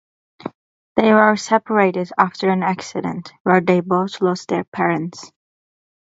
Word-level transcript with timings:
They 0.95 1.13
were 1.13 1.35
separated 1.35 2.09
after 2.17 2.49
an 2.49 2.63
accident 2.63 3.31
where 3.43 3.61
they 3.61 3.81
both 3.81 4.19
lost 4.19 4.47
their 4.47 4.63
parents. 4.63 5.31